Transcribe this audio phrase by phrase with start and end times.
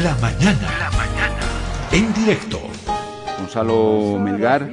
[0.00, 0.68] La mañana.
[0.78, 1.36] La mañana.
[1.92, 2.58] En directo.
[3.38, 4.66] Gonzalo Melgar,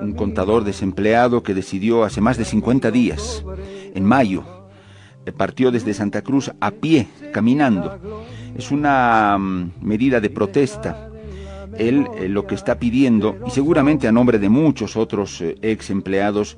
[0.00, 3.44] un contador desempleado que decidió hace más de 50 días,
[3.94, 4.42] en mayo,
[5.24, 8.00] eh, partió desde Santa Cruz a pie, caminando.
[8.56, 11.08] Es una mm, medida de protesta.
[11.78, 15.90] Él eh, lo que está pidiendo, y seguramente a nombre de muchos otros eh, ex
[15.90, 16.56] empleados,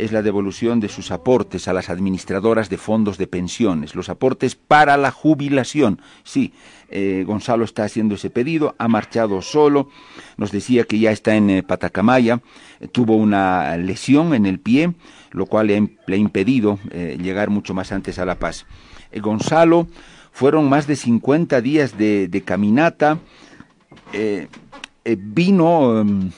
[0.00, 4.54] es la devolución de sus aportes a las administradoras de fondos de pensiones, los aportes
[4.54, 6.00] para la jubilación.
[6.24, 6.52] Sí,
[6.88, 9.88] eh, Gonzalo está haciendo ese pedido, ha marchado solo,
[10.36, 12.40] nos decía que ya está en eh, Patacamaya,
[12.80, 14.94] eh, tuvo una lesión en el pie,
[15.32, 18.66] lo cual le, ha impedido llegar mucho más antes a La Paz.
[19.20, 19.86] Gonzalo,
[20.32, 23.18] fueron más de 50 días de, caminata,
[25.04, 26.30] vino em,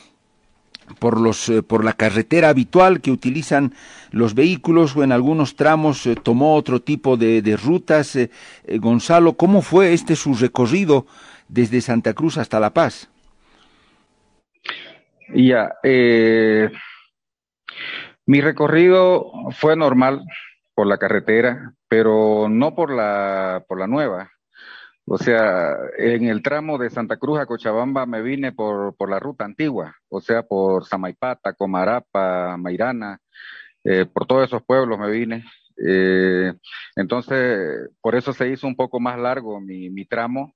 [0.99, 3.75] por, los, eh, por la carretera habitual que utilizan
[4.11, 8.17] los vehículos o en algunos tramos eh, tomó otro tipo de, de rutas.
[8.17, 8.31] Eh,
[8.79, 11.07] Gonzalo, ¿cómo fue este su recorrido
[11.49, 13.09] desde Santa Cruz hasta La Paz?
[15.35, 15.71] Ya,
[18.27, 20.23] mi recorrido fue normal
[20.75, 24.31] por la carretera, pero no por la, por la nueva.
[25.05, 29.19] O sea, en el tramo de Santa Cruz a Cochabamba me vine por, por la
[29.19, 33.19] ruta antigua, o sea, por Samaipata, Comarapa, Mairana,
[33.85, 35.45] eh, por todos esos pueblos me vine.
[35.85, 36.53] Eh,
[36.97, 40.55] entonces, por eso se hizo un poco más largo mi, mi tramo.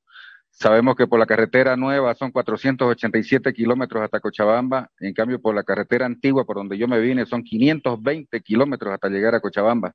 [0.51, 5.65] Sabemos que por la carretera nueva son 487 kilómetros hasta Cochabamba, en cambio por la
[5.65, 9.93] carretera antigua, por donde yo me vine, son 520 kilómetros hasta llegar a Cochabamba.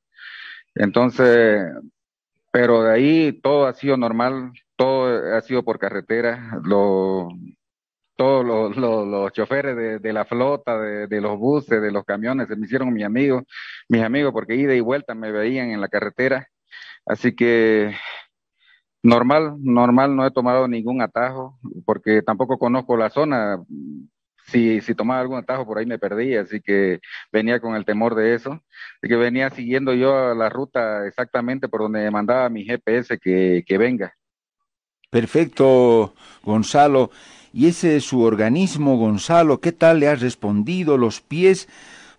[0.76, 1.64] Entonces,
[2.52, 7.30] pero de ahí todo ha sido normal, todo ha sido por carretera, lo,
[8.16, 12.48] todos los, los, choferes de, de, la flota, de, de, los buses, de los camiones,
[12.48, 13.44] se me hicieron mis amigos,
[13.90, 16.48] mis amigos, porque ida y vuelta me veían en la carretera.
[17.06, 17.96] Así que
[19.04, 23.60] normal, normal, no he tomado ningún atajo, porque tampoco conozco la zona
[24.48, 27.00] si, si tomaba algún atajo por ahí me perdí, así que
[27.32, 28.62] venía con el temor de eso,
[29.02, 33.78] de que venía siguiendo yo la ruta exactamente por donde mandaba mi GPS que, que
[33.78, 34.14] venga.
[35.10, 36.14] Perfecto,
[36.44, 37.12] Gonzalo.
[37.54, 39.60] ¿Y ese es su organismo, Gonzalo?
[39.60, 41.68] ¿Qué tal le ha respondido los pies?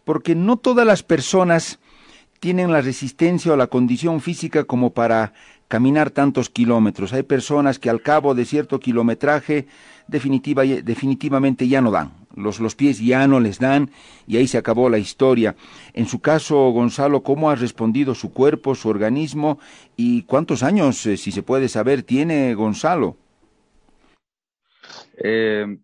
[0.04, 1.78] Porque no todas las personas
[2.38, 5.32] tienen la resistencia o la condición física como para
[5.72, 7.14] caminar tantos kilómetros.
[7.14, 9.66] Hay personas que al cabo de cierto kilometraje
[10.06, 12.12] definitiva, definitivamente ya no dan.
[12.36, 13.90] Los, los pies ya no les dan
[14.26, 15.56] y ahí se acabó la historia.
[15.94, 19.58] En su caso, Gonzalo, ¿cómo ha respondido su cuerpo, su organismo
[19.96, 23.16] y cuántos años, eh, si se puede saber, tiene Gonzalo?
[25.24, 25.78] Eh,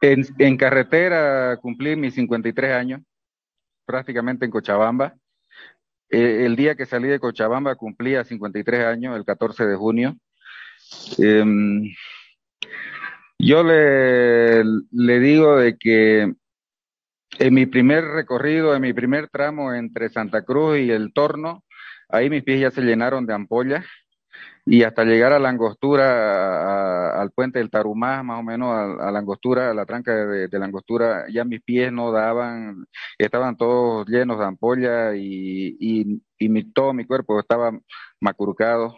[0.00, 3.00] en, en, carretera cumplí mis 53 años,
[3.84, 5.16] prácticamente en Cochabamba.
[6.10, 10.16] Eh, el día que salí de Cochabamba cumplía 53 años, el 14 de junio.
[11.18, 11.44] Eh,
[13.38, 16.34] yo le, le digo de que
[17.38, 21.64] en mi primer recorrido, en mi primer tramo entre Santa Cruz y el Torno,
[22.08, 23.84] ahí mis pies ya se llenaron de ampollas
[24.70, 29.18] y hasta llegar a la angostura, al puente del Tarumá, más o menos a, la
[29.18, 32.86] angostura, a la tranca de, la angostura, ya mis pies no daban,
[33.16, 37.72] estaban todos llenos de ampollas y, y, mi, todo mi cuerpo estaba
[38.20, 38.94] macurcado.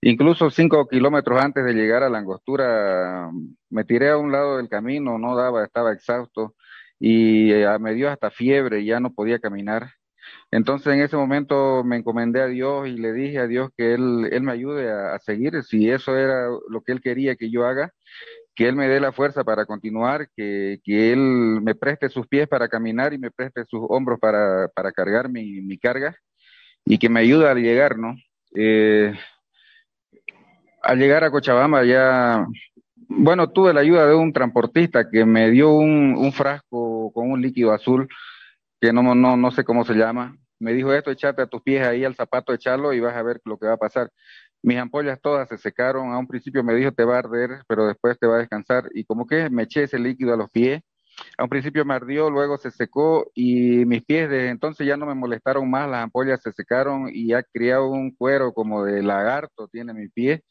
[0.00, 3.30] Incluso cinco kilómetros antes de llegar a la angostura,
[3.68, 6.54] me tiré a un lado del camino, no daba, estaba exhausto
[6.98, 9.90] y eh, me dio hasta fiebre ya no podía caminar.
[10.52, 14.28] Entonces en ese momento me encomendé a Dios y le dije a Dios que Él,
[14.30, 17.66] él me ayude a, a, seguir, si eso era lo que Él quería que yo
[17.66, 17.90] haga,
[18.54, 21.18] que Él me dé la fuerza para continuar, que, que Él
[21.62, 25.62] me preste sus pies para caminar y me preste sus hombros para, para cargar mi,
[25.62, 26.14] mi carga
[26.84, 28.14] y que me ayude a llegar, ¿no?
[28.54, 29.14] Eh,
[30.82, 32.46] al llegar a Cochabamba ya,
[33.08, 37.40] bueno, tuve la ayuda de un transportista que me dio un, un frasco con un
[37.40, 38.08] líquido azul
[38.80, 40.36] que no, no, no sé cómo se llama.
[40.62, 43.40] Me dijo esto, echate a tus pies ahí al zapato, echarlo y vas a ver
[43.44, 44.10] lo que va a pasar.
[44.62, 47.86] Mis ampollas todas se secaron, a un principio me dijo te va a arder, pero
[47.86, 48.88] después te va a descansar.
[48.94, 50.82] Y como que me eché ese líquido a los pies,
[51.36, 55.06] a un principio me ardió, luego se secó y mis pies desde entonces ya no
[55.06, 59.68] me molestaron más, las ampollas se secaron y ha criado un cuero como de lagarto,
[59.68, 60.44] tiene mi pie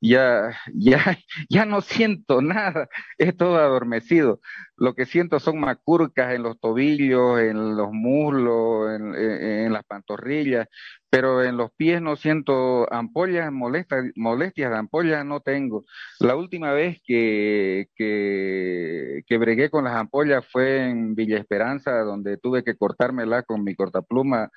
[0.00, 0.96] ya, ya,
[1.48, 2.88] ya no siento nada,
[3.18, 4.40] es todo adormecido.
[4.76, 10.68] Lo que siento son macurcas en los tobillos, en los muslos, en, en, las pantorrillas,
[11.08, 15.84] pero en los pies no siento ampollas, molestas, molestias de ampollas no tengo.
[16.20, 22.36] La última vez que, que, que bregué con las ampollas fue en Villa Esperanza, donde
[22.36, 24.50] tuve que cortármela con mi cortapluma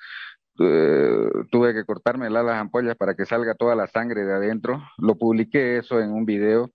[0.56, 4.82] tuve que cortarme las ampollas para que salga toda la sangre de adentro.
[4.98, 6.70] Lo publiqué eso en un video,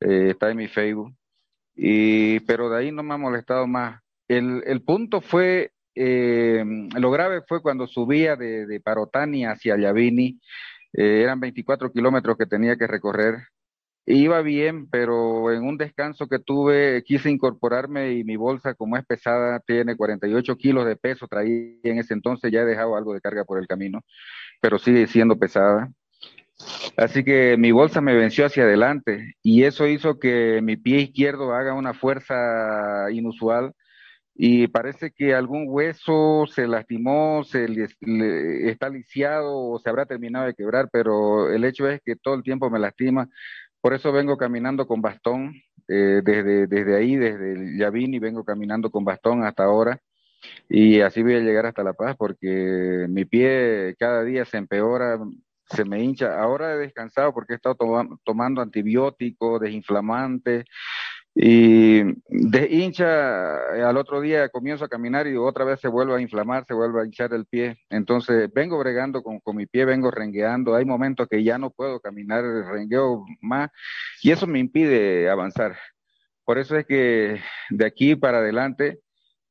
[0.00, 1.14] eh, está en mi Facebook.
[1.74, 4.00] Y, pero de ahí no me ha molestado más.
[4.26, 6.64] El, el punto fue, eh,
[6.98, 10.40] lo grave fue cuando subía de, de Parotani hacia Yavini.
[10.92, 13.48] eran 24 kilómetros que tenía que recorrer
[14.10, 19.04] Iba bien, pero en un descanso que tuve quise incorporarme y mi bolsa, como es
[19.04, 23.20] pesada, tiene 48 kilos de peso, traía en ese entonces, ya he dejado algo de
[23.20, 24.00] carga por el camino,
[24.62, 25.90] pero sigue siendo pesada.
[26.96, 31.52] Así que mi bolsa me venció hacia adelante y eso hizo que mi pie izquierdo
[31.52, 33.74] haga una fuerza inusual
[34.34, 37.66] y parece que algún hueso se lastimó, se
[38.70, 42.42] está lisiado o se habrá terminado de quebrar, pero el hecho es que todo el
[42.42, 43.28] tiempo me lastima
[43.80, 45.54] por eso vengo caminando con bastón,
[45.88, 49.98] eh, desde, desde ahí, desde el Yavini, vengo caminando con bastón hasta ahora.
[50.68, 55.18] Y así voy a llegar hasta La Paz porque mi pie cada día se empeora,
[55.64, 56.40] se me hincha.
[56.40, 57.76] Ahora he descansado porque he estado
[58.24, 60.64] tomando antibióticos, desinflamantes,
[61.34, 66.20] y de hincha al otro día comienzo a caminar y otra vez se vuelve a
[66.20, 67.78] inflamar, se vuelve a hinchar el pie.
[67.90, 70.74] Entonces vengo bregando con, con mi pie, vengo rengueando.
[70.74, 73.70] Hay momentos que ya no puedo caminar, rengueo más
[74.22, 75.76] y eso me impide avanzar.
[76.44, 77.40] Por eso es que
[77.70, 79.00] de aquí para adelante,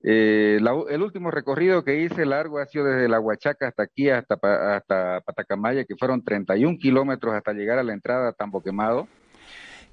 [0.04, 0.60] eh,
[0.90, 4.36] el último recorrido que hice largo ha sido desde la Huachaca hasta aquí, hasta,
[4.76, 9.08] hasta Patacamaya, que fueron 31 kilómetros hasta llegar a la entrada a Tambo Quemado.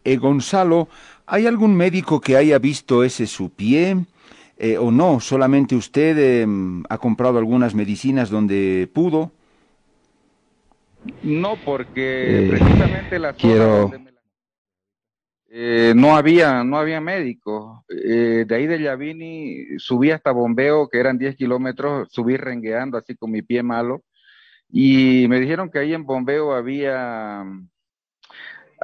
[0.04, 0.88] Eh, Gonzalo,
[1.26, 3.96] ¿hay algún médico que haya visto ese su pie?
[4.58, 5.18] Eh, ¿O no?
[5.18, 9.32] ¿Solamente usted em, ha comprado algunas medicinas donde pudo?
[11.22, 13.90] No, porque eh, precisamente la quiero...
[15.94, 17.84] no había no había médico.
[17.88, 23.30] de ahí de Yavini subí hasta Bombeo, que eran 10 kilómetros, subí rengueando así con
[23.30, 24.02] mi pie malo.
[24.68, 27.44] Y me dijeron que ahí en Bombeo había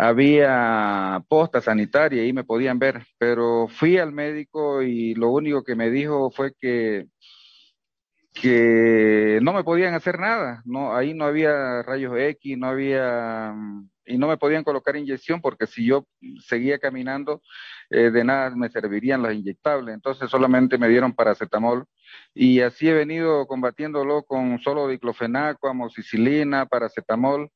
[0.00, 5.74] había posta sanitaria y me podían ver, pero fui al médico y lo único que
[5.76, 7.06] me dijo fue que
[8.32, 13.54] que no me podían hacer nada, no ahí no había rayos X, no había
[14.06, 16.06] y no me podían colocar inyección porque si yo
[16.46, 17.42] seguía caminando
[17.90, 21.86] eh, de nada me servirían las inyectables, entonces solamente me dieron paracetamol.
[22.34, 27.50] Y así he venido combatiéndolo con solo diclofenaco, amoxicilina, paracetamol,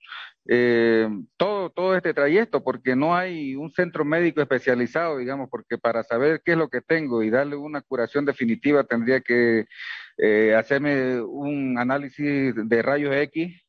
[0.46, 6.02] eh, todo, todo este trayecto, porque no hay un centro médico especializado, digamos, porque para
[6.02, 9.66] saber qué es lo que tengo y darle una curación definitiva tendría que
[10.18, 13.63] eh, hacerme un análisis de rayos X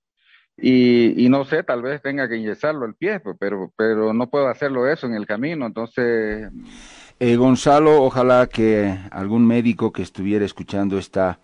[0.57, 4.47] y, y, no sé, tal vez tenga que inyectarlo el pie, pero, pero no puedo
[4.47, 6.49] hacerlo eso en el camino, entonces...
[7.19, 11.39] Eh, Gonzalo, ojalá que algún médico que estuviera escuchando esta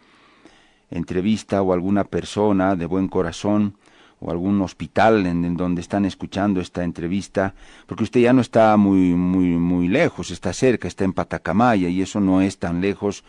[0.89, 3.77] entrevista o alguna persona de buen corazón
[4.19, 7.55] o algún hospital en, donde están escuchando esta entrevista,
[7.87, 12.01] porque usted ya no está muy, muy, muy lejos, está cerca, está en Patacamaya y
[12.01, 13.23] eso no es tan lejos.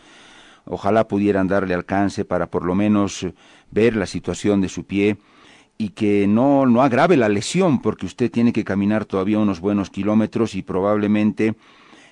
[0.65, 3.25] Ojalá pudieran darle alcance para por lo menos
[3.71, 5.17] ver la situación de su pie
[5.77, 9.89] y que no, no agrave la lesión, porque usted tiene que caminar todavía unos buenos
[9.89, 11.55] kilómetros y probablemente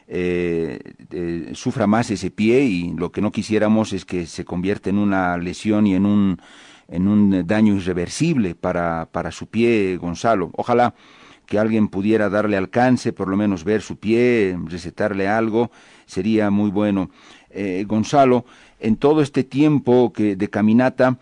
[0.08, 0.80] eh,
[1.12, 4.98] eh, sufra más ese pie y lo que no quisiéramos es que se convierta en
[4.98, 6.42] una lesión y en un
[6.92, 10.52] en un daño irreversible para, para su pie, Gonzalo.
[10.54, 10.94] Ojalá
[11.46, 15.72] que alguien pudiera darle alcance, por lo menos ver su pie, recetarle algo,
[16.06, 17.10] sería muy bueno.
[17.50, 18.46] Eh, Gonzalo,
[18.80, 21.18] en todo este tiempo que, de caminata,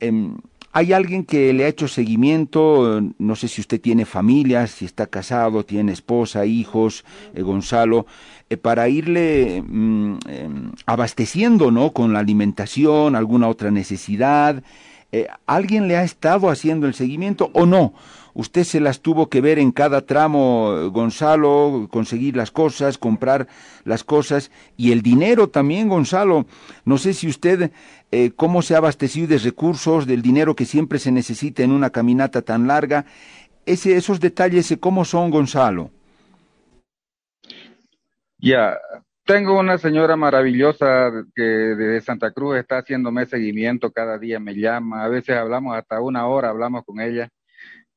[0.00, 0.36] em,
[0.72, 3.02] ¿hay alguien que le ha hecho seguimiento?
[3.18, 8.06] No sé si usted tiene familia, si está casado, tiene esposa, hijos, eh, Gonzalo,
[8.48, 11.92] eh, para irle mm, em, abasteciendo, ¿no?
[11.92, 14.62] Con la alimentación, alguna otra necesidad.
[15.12, 17.94] Eh, ¿alguien le ha estado haciendo el seguimiento o no?
[18.32, 23.48] Usted se las tuvo que ver en cada tramo, Gonzalo, conseguir las cosas, comprar
[23.84, 26.46] las cosas y el dinero también, Gonzalo.
[26.84, 27.72] No sé si usted
[28.12, 31.90] eh, cómo se ha abastecido de recursos, del dinero que siempre se necesita en una
[31.90, 33.04] caminata tan larga.
[33.66, 35.90] Ese, esos detalles, ¿cómo son, Gonzalo?
[38.38, 38.78] Ya,
[39.24, 45.04] tengo una señora maravillosa que desde Santa Cruz está haciéndome seguimiento, cada día me llama,
[45.04, 47.28] a veces hablamos hasta una hora, hablamos con ella,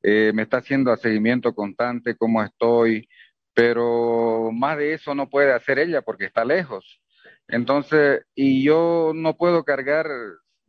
[0.04, 3.08] eh, me está haciendo seguimiento constante, cómo estoy,
[3.54, 7.02] pero más de eso no puede hacer ella porque está lejos.
[7.48, 10.08] Entonces, y yo no puedo cargar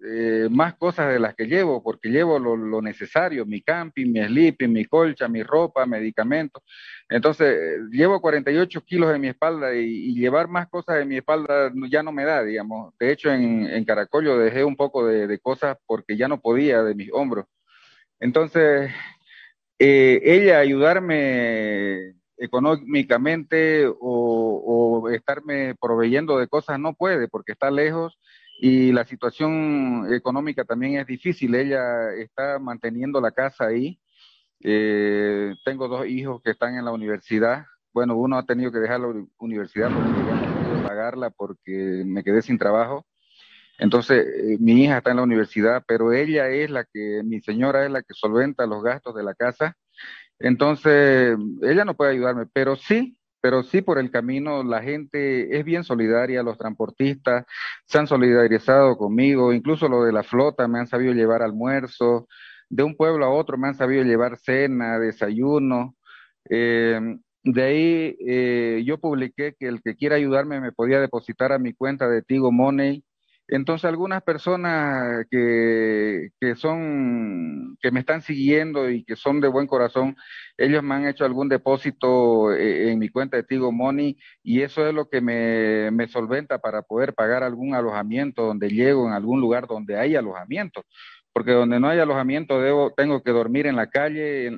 [0.07, 4.73] eh, más cosas de las que llevo, porque llevo lo, necesario, mi camping, mi sleeping,
[4.73, 6.63] mi colcha, mi ropa, medicamentos.
[7.09, 12.03] Entonces, llevo 48 kilos en mi espalda y, llevar más cosas en mi espalda ya
[12.03, 12.95] no me da, digamos.
[12.99, 16.95] De hecho, en, en Caracollo dejé un poco de, cosas porque ya no podía de
[16.95, 17.47] mis hombros.
[18.21, 18.91] Entonces,
[19.79, 28.19] eh, ella ayudarme económicamente o, o, estarme proveyendo de cosas no puede porque está lejos
[28.59, 31.55] y la situación económica también es difícil.
[31.55, 33.99] Ella está manteniendo la casa ahí.
[34.61, 37.65] Eh, tengo dos hijos que están en la universidad.
[37.93, 42.25] Bueno, uno ha tenido que dejar la universidad porque ya no pude pagarla porque me
[42.25, 43.07] quedé sin trabajo.
[43.79, 47.85] Entonces, eh, mi hija está en la universidad, pero ella es la que, mi señora
[47.85, 49.77] es la que solventa los gastos de la casa.
[50.39, 55.67] Entonces, ella no puede ayudarme, pero sí, pero sí por el camino la gente es
[55.67, 57.45] bien solidaria, los transportistas
[57.85, 62.27] se han solidarizado conmigo, incluso lo de la flota me han sabido llevar almuerzo,
[62.71, 65.95] de un pueblo a otro me han sabido llevar cena, desayuno.
[66.49, 66.99] Eh,
[67.43, 71.75] de ahí eh, yo publiqué que el que quiera ayudarme me podía depositar a mi
[71.75, 73.05] cuenta de Tigo Money
[73.49, 79.67] entonces algunas personas que, que son, que me están siguiendo y que son de buen
[79.67, 80.17] corazón,
[80.57, 84.87] ellos me han hecho algún depósito eh, en mi cuenta de Tigo Money y eso
[84.87, 89.41] es lo que me, me solventa para poder pagar algún alojamiento donde llego, en algún
[89.41, 90.85] lugar donde hay alojamiento
[91.35, 92.61] porque donde no hay alojamiento
[92.97, 94.53] tengo que dormir en la calle,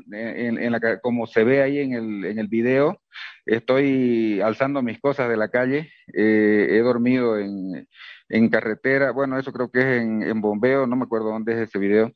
[1.03, 3.01] como se ve ahí en el, en el video,
[3.47, 7.89] estoy alzando mis cosas de la calle, eh, he dormido en,
[8.29, 11.79] en carretera, bueno, eso creo que es en, bombeo, no me acuerdo dónde es ese
[11.79, 12.13] video,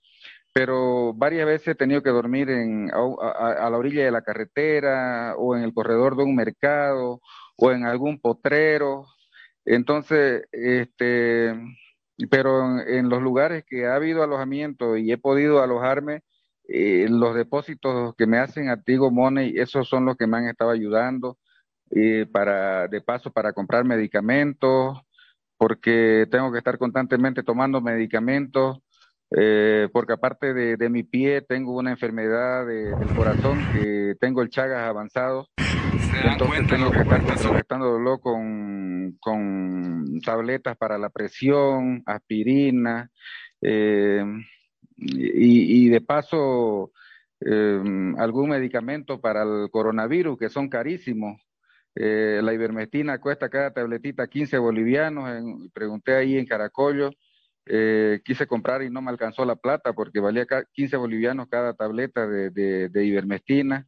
[0.52, 5.62] pero varias veces he tenido que dormir a, la orilla de la carretera o en
[5.62, 7.22] el corredor de un mercado
[7.56, 9.06] o en algún potrero.
[9.64, 11.54] Entonces, este,
[12.28, 16.22] pero en, los lugares que ha habido alojamiento y he podido alojarme,
[16.68, 20.48] eh, los depósitos que me hacen a Tigo Money, esos son los que me han
[20.48, 21.38] estado ayudando
[21.90, 25.00] eh, para, de paso, para comprar medicamentos,
[25.56, 28.78] porque tengo que estar constantemente tomando medicamentos,
[29.36, 34.88] eh, porque aparte de, mi pie tengo una enfermedad del corazón, que tengo el Chagas
[34.88, 35.48] avanzado,
[36.24, 43.10] entonces tengo que estar contrarrestándolo con, con tabletas para la presión, aspirina,
[43.62, 44.24] eh,
[44.96, 46.92] y, de paso
[47.40, 47.82] eh,
[48.18, 51.40] algún medicamento para el coronavirus, que son carísimos.
[51.94, 55.70] Eh, la ivermectina cuesta cada tabletita 15 bolivianos.
[55.72, 57.10] pregunté ahí en Caracollo.
[57.66, 62.26] Eh, quise comprar y no me alcanzó la plata porque valía 15 bolivianos cada tableta
[62.26, 63.86] de, de, ivermectina.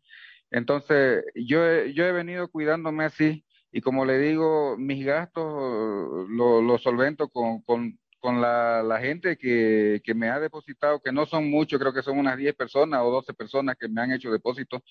[0.52, 6.78] Entonces, yo, yo he venido cuidándome así y como le digo, mis gastos los lo
[6.78, 11.50] solvento con, con, con la, la, gente que, que, me ha depositado, que no son
[11.50, 14.82] muchos, creo que son unas 10 personas o 12 personas que me han hecho depósitos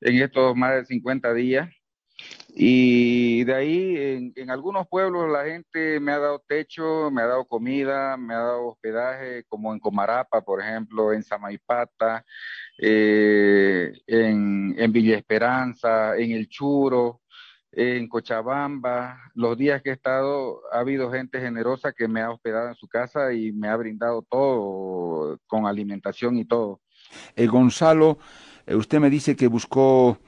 [0.00, 1.68] en estos más de 50 días.
[2.54, 7.26] Y de ahí, en, en, algunos pueblos, la gente me ha dado techo, me ha
[7.26, 12.24] dado comida, me ha dado hospedaje, como en Comarapa, por ejemplo, en Samaipata,
[12.78, 17.20] eh, en, en Villa Esperanza, en El Churo,
[17.72, 19.18] en Cochabamba.
[19.34, 22.88] Los días que he estado, ha habido gente generosa que me ha hospedado en su
[22.88, 26.80] casa y me ha brindado todo, con alimentación y todo.
[27.36, 28.18] Eh, Gonzalo,
[28.66, 30.18] eh, usted me dice que buscó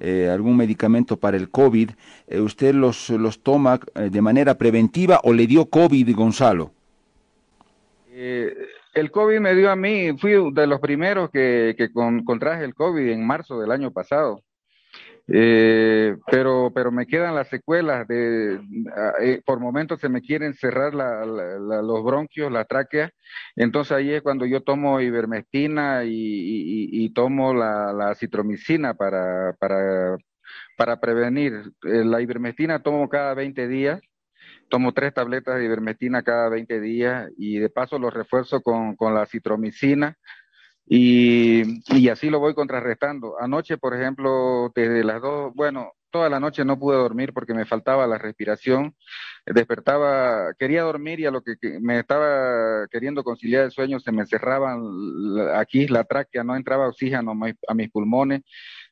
[0.00, 1.90] eh, algún medicamento para el COVID,
[2.26, 6.72] eh, ¿usted los, los toma eh, de manera preventiva o le dio COVID, Gonzalo?
[8.12, 13.08] el COVID me dio a mí, fui de los primeros que, que contraje el COVID
[13.08, 14.42] en marzo del año pasado.
[15.32, 18.60] Eh, pero, pero me quedan las secuelas de,
[19.20, 23.12] eh, por momentos se me quieren cerrar la, los bronquios, la tráquea,
[23.54, 29.54] entonces ahí es cuando yo tomo ivermectina y, tomo la, citromicina para,
[31.00, 31.72] prevenir.
[31.84, 34.00] Eh, la ivermectina tomo cada 20 días,
[34.68, 39.14] tomo tres tabletas de ivermectina cada 20 días y de paso lo refuerzo con, con
[39.14, 40.16] la citromicina
[40.92, 41.62] y,
[41.96, 43.36] y, así lo voy contrarrestando.
[43.40, 47.64] Anoche, por ejemplo, desde las dos, bueno, toda la noche no pude dormir porque me
[47.64, 48.96] faltaba la respiración.
[49.46, 54.26] Despertaba, quería dormir y a lo que, me estaba queriendo conciliar el sueño se me
[54.26, 54.82] cerraban
[55.54, 57.34] aquí la tráquea, no entraba oxígeno
[57.68, 58.42] a mis pulmones.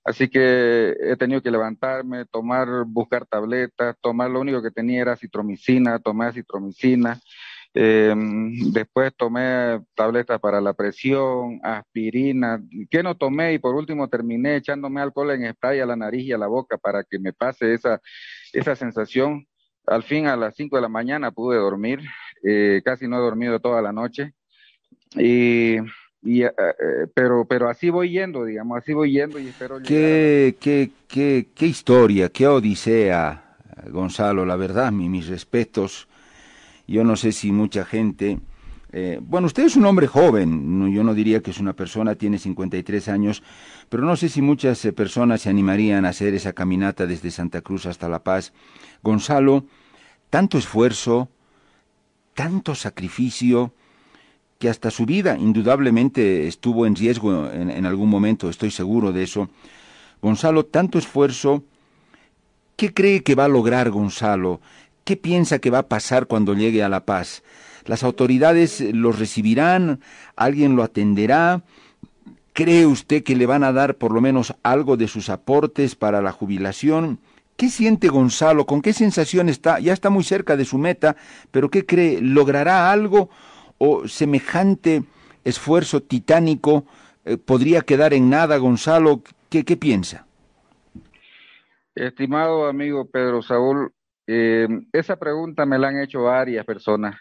[0.05, 5.17] Así que he tenido que levantarme, tomar, buscar tabletas, tomar, lo único que tenía era
[5.17, 7.19] citromicina, tomé citromicina
[7.75, 8.15] eh,
[8.73, 15.01] después tomé tabletas para la presión, aspirina, que no tomé y por último terminé echándome
[15.01, 18.01] alcohol en spray a la nariz y a la boca para que me pase esa,
[18.53, 19.47] esa sensación.
[19.87, 22.01] Al fin a las 5 de la mañana pude dormir,
[22.43, 24.35] eh, casi no he dormido toda la noche.
[25.15, 25.77] Y,
[26.23, 30.57] y eh, eh, pero, pero así voy yendo, digamos, así voy yendo y espero ¿Qué,
[30.61, 33.57] qué, qué, qué historia, qué odisea,
[33.91, 36.08] Gonzalo, la verdad, mis respetos.
[36.89, 38.41] Yo no sé si mucha gente
[38.91, 42.39] eh, bueno, usted es un hombre joven, yo no diría que es una persona, tiene
[42.39, 43.43] 53 años,
[43.91, 47.61] pero no sé si muchas eh, personas se animarían a hacer esa caminata desde Santa
[47.61, 48.53] Cruz hasta La Paz.
[49.03, 49.67] Gonzalo,
[50.31, 51.29] tanto esfuerzo,
[52.35, 53.73] tanto sacrificio,
[54.59, 59.23] que hasta su vida indudablemente estuvo en riesgo en, en algún momento, estoy seguro de
[59.23, 59.51] eso.
[60.21, 61.63] Gonzalo, tanto esfuerzo,
[62.75, 64.61] ¿qué cree que va a lograr Gonzalo?
[65.09, 67.43] ¿Qué piensa que va a pasar cuando llegue a La Paz?
[67.87, 70.01] ¿Las autoridades lo recibirán?
[70.37, 71.63] ¿Alguien lo atenderá?
[72.53, 76.21] ¿Cree usted que le van a dar por lo menos algo de sus aportes para
[76.21, 77.21] la jubilación?
[77.57, 78.67] ¿Qué siente Gonzalo?
[78.67, 79.81] ¿Con qué sensación está?
[79.81, 81.17] Ya está muy cerca de su meta,
[81.53, 82.21] pero ¿qué cree?
[82.21, 83.31] ¿Logrará algo
[83.79, 85.05] o semejante
[85.43, 86.85] esfuerzo titánico
[87.25, 89.23] eh, podría quedar en nada, Gonzalo?
[89.49, 90.27] ¿Qué, qué piensa?
[91.95, 93.91] Estimado amigo Pedro Saúl,
[94.29, 97.19] eh, esa pregunta me la han hecho varias personas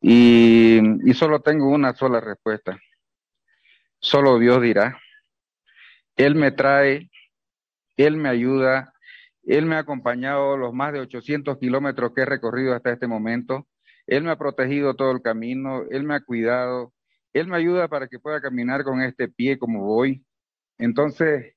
[0.00, 2.78] y, y solo tengo una sola respuesta.
[4.00, 4.98] Solo Dios dirá.
[6.16, 7.10] Él me trae,
[7.96, 8.94] Él me ayuda,
[9.42, 13.66] Él me ha acompañado los más de 800 kilómetros que he recorrido hasta este momento.
[14.06, 16.94] Él me ha protegido todo el camino, Él me ha cuidado,
[17.32, 20.24] Él me ayuda para que pueda caminar con este pie como voy.
[20.78, 21.54] Entonces,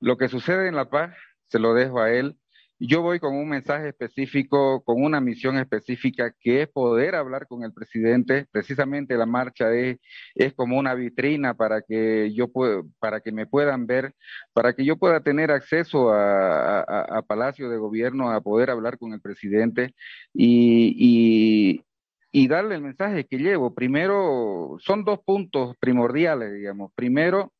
[0.00, 1.16] lo que sucede en La Paz,
[1.48, 2.38] se lo dejo a Él.
[2.80, 7.62] Yo voy con un mensaje específico, con una misión específica que es poder hablar con
[7.62, 8.46] el presidente.
[8.50, 9.98] Precisamente la marcha es,
[10.56, 12.50] como una vitrina para que yo
[12.98, 14.14] para que me puedan ver,
[14.52, 19.20] para que yo pueda tener acceso a, Palacio de Gobierno, a poder hablar con el
[19.20, 19.94] presidente
[20.32, 21.84] y,
[22.32, 23.74] y darle el mensaje que llevo.
[23.74, 26.92] Primero, son dos puntos primordiales, digamos.
[26.96, 27.52] Primero,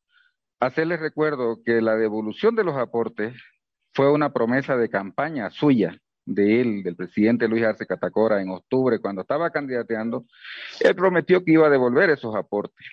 [0.61, 3.35] hacerles recuerdo que la devolución de los aportes
[3.95, 5.97] fue una promesa de campaña suya,
[6.27, 10.25] de él, del presidente Luis Arce Catacora, en octubre, cuando estaba candidateando,
[10.81, 12.87] él prometió que iba a devolver esos aportes.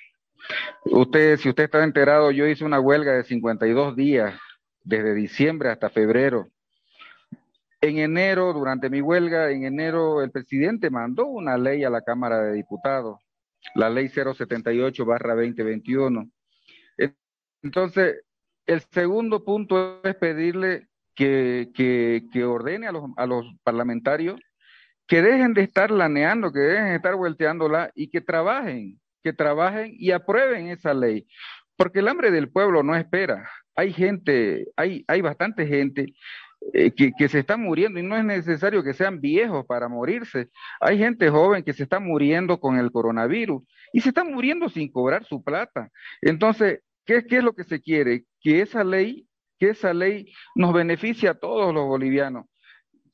[0.85, 4.39] Usted, si usted está enterado, yo hice una huelga de 52 días,
[4.83, 6.49] desde diciembre hasta febrero.
[7.79, 12.41] En enero, durante mi huelga, en enero, el presidente mandó una ley a la Cámara
[12.41, 13.19] de Diputados,
[13.75, 16.31] la ley 078-2021.
[17.63, 18.23] Entonces,
[18.65, 20.87] el segundo punto es pedirle
[21.25, 24.39] que, ordene a los, a los parlamentarios
[25.07, 29.93] que dejen de estar laneando, que dejen de estar volteándola y que trabajen, que trabajen
[29.97, 31.27] y aprueben esa ley.
[31.75, 33.49] Porque el hambre del pueblo no espera.
[33.75, 36.13] Hay gente, hay, hay bastante gente
[36.73, 40.49] eh, que, se está muriendo y no es necesario que sean viejos para morirse.
[40.79, 44.91] Hay gente joven que se está muriendo con el coronavirus y se está muriendo sin
[44.91, 45.89] cobrar su plata.
[46.21, 48.25] Entonces, ¿qué, qué es lo que se quiere?
[48.39, 49.27] Que esa ley
[49.61, 52.47] que esa ley nos beneficie a todos los bolivianos.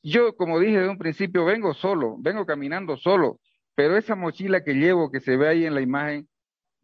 [0.02, 3.42] Yo, como dije de un principio, vengo solo, vengo caminando solo,
[3.76, 6.26] pero esa mochila que llevo, que se ve ahí en la imagen,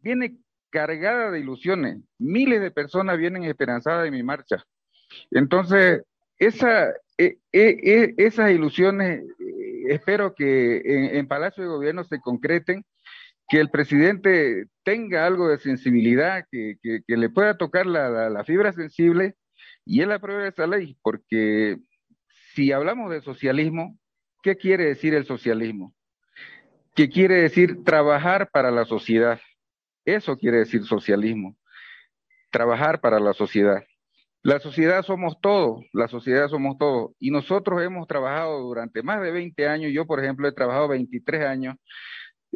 [0.00, 0.36] viene
[0.68, 2.02] cargada de ilusiones.
[2.18, 4.62] Miles de personas vienen esperanzadas en mi marcha.
[5.30, 6.02] Entonces,
[6.36, 10.82] esa, eh, eh, esas ilusiones eh, espero que
[11.18, 12.84] en, Palacio de Gobierno se concreten,
[13.48, 19.36] que el presidente tenga algo de sensibilidad, que, le pueda tocar la, fibra sensible
[19.84, 21.78] y él aprueba esa ley porque
[22.54, 23.98] si hablamos de socialismo,
[24.42, 25.94] ¿qué quiere decir el socialismo?
[26.94, 29.40] ¿Qué quiere decir trabajar para la sociedad?
[30.04, 31.56] Eso quiere decir socialismo.
[32.50, 33.82] Trabajar para la sociedad.
[34.42, 37.12] La sociedad somos todos, la sociedad somos todos.
[37.18, 41.44] Y nosotros hemos trabajado durante más de 20 años, yo por ejemplo he trabajado 23
[41.46, 41.76] años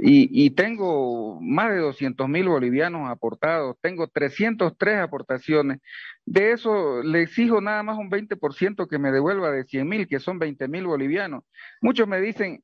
[0.00, 5.80] y, y, tengo más de 200 mil bolivianos aportados, tengo 303 aportaciones.
[6.24, 10.20] De eso le exijo nada más un 20% que me devuelva de 100 mil, que
[10.20, 11.44] son 20 mil bolivianos.
[11.80, 12.62] Muchos me dicen,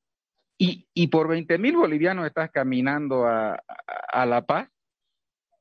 [0.59, 3.61] ¿y, y por 20 mil bolivianos estás caminando a, a,
[4.13, 4.69] a, La Paz?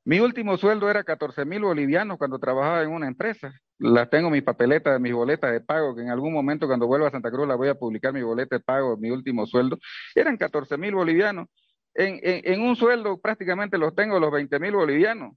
[0.04, 3.52] Mi último sueldo era 14 mil bolivianos cuando trabajaba en una empresa.
[3.78, 7.10] Las tengo mis papeletas, mis boletas de pago, que en algún momento cuando vuelva a
[7.10, 9.78] Santa Cruz la voy a publicar mi boleta de pago, mi último sueldo.
[10.14, 11.48] Eran 14 mil bolivianos
[11.94, 15.34] en, un sueldo prácticamente los tengo los 20 mil bolivianos.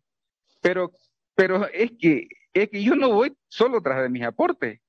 [0.62, 0.91] Pero,
[1.36, 4.80] pero es que, es que yo no voy solo tras de mis aportes,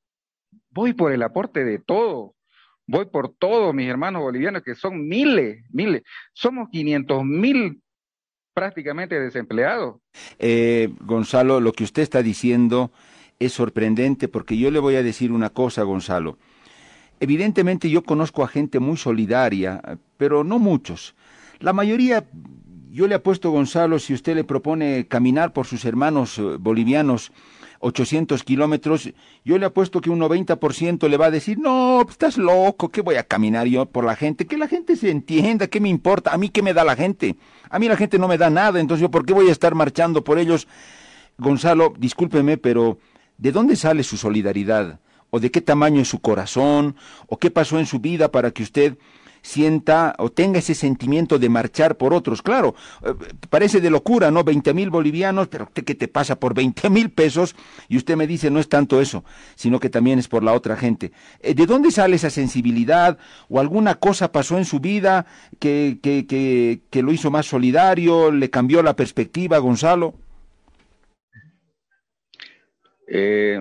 [0.70, 2.34] voy por el aporte de todo.
[2.86, 6.02] Voy por todos mis hermanos bolivianos, que son miles, miles.
[6.32, 7.82] Somos 500 mil
[8.54, 10.00] prácticamente desempleados.
[10.38, 12.90] Eh, Gonzalo, lo que usted está diciendo
[13.38, 16.38] es sorprendente porque yo le voy a decir una cosa, Gonzalo.
[17.20, 19.80] Evidentemente yo conozco a gente muy solidaria,
[20.16, 21.14] pero no muchos.
[21.60, 22.24] La mayoría,
[22.90, 27.32] yo le apuesto, Gonzalo, si usted le propone caminar por sus hermanos eh, bolivianos
[27.80, 29.10] 800 kilómetros,
[29.44, 33.00] yo le apuesto que un 90% le va a decir, no, pues, estás loco, ¿qué
[33.00, 34.46] voy a caminar yo por la gente?
[34.46, 36.32] Que la gente se entienda, ¿qué me importa?
[36.32, 37.36] ¿A mí qué me da la gente?
[37.70, 39.74] A mí la gente no me da nada, entonces yo, ¿por qué voy a estar
[39.74, 40.68] marchando por ellos?
[41.38, 42.98] Gonzalo, discúlpeme, pero
[43.36, 45.00] ¿de dónde sale su solidaridad?
[45.30, 46.96] ¿O de qué tamaño es su corazón?
[47.26, 48.96] ¿O qué pasó en su vida para que usted
[49.42, 52.42] sienta o tenga ese sentimiento de marchar por otros.
[52.42, 52.74] Claro,
[53.04, 53.14] eh,
[53.50, 54.44] parece de locura, ¿no?
[54.44, 57.56] Veinte mil bolivianos, pero ¿qué te pasa por veinte mil pesos?
[57.88, 59.24] Y usted me dice, no es tanto eso,
[59.54, 61.12] sino que también es por la otra gente.
[61.40, 63.18] Eh, ¿De dónde sale esa sensibilidad?
[63.48, 65.26] ¿O alguna cosa pasó en su vida
[65.58, 70.14] que, que, que, que lo hizo más solidario, le cambió la perspectiva, Gonzalo?
[73.08, 73.60] Eh,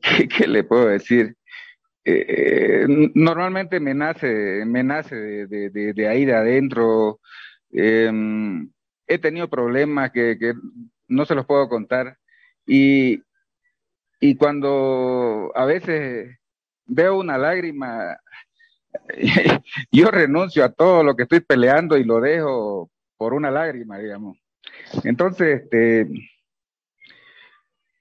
[0.00, 1.37] ¿qué, ¿Qué le puedo decir?
[2.10, 5.14] Eh, normalmente me nace, me nace
[5.46, 7.20] de, ahí de adentro.
[7.70, 8.10] Eh,
[9.06, 10.54] he tenido problemas que, que,
[11.06, 12.16] no se los puedo contar.
[12.66, 13.22] Y,
[14.20, 16.38] y cuando a veces
[16.86, 18.18] veo una lágrima,
[19.92, 24.38] yo renuncio a todo lo que estoy peleando y lo dejo por una lágrima, digamos.
[25.04, 26.08] Entonces, este,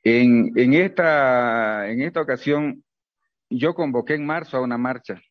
[0.03, 2.83] en, en, esta, en esta ocasión
[3.49, 5.21] yo convoqué en marzo a una marcha,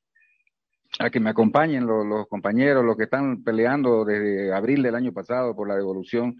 [0.98, 5.54] a que me acompañen los, compañeros, los que están peleando desde abril del año pasado
[5.54, 6.38] por la devolución.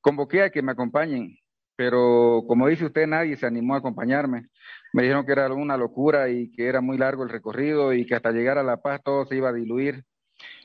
[0.00, 1.36] Convoqué a que me acompañen,
[1.76, 4.46] pero como dice usted, nadie se animó a acompañarme.
[4.92, 8.14] Me dijeron que era una locura y que era muy largo el recorrido y que
[8.14, 10.04] hasta llegar a La Paz todo se iba a diluir.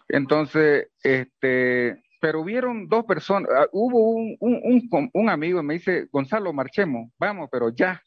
[0.08, 6.08] Entonces, este, pero hubieron dos personas, uh, hubo un, un, un, un amigo me dice,
[6.12, 8.02] Gonzalo, marchemos, vamos, pero ya.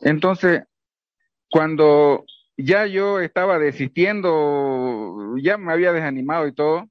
[0.00, 0.62] Entonces,
[1.54, 2.24] cuando
[2.56, 6.90] ya yo estaba desistiendo, ya me había desanimado y todo,